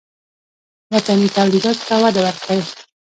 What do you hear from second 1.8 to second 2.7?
ته وده ورکړئ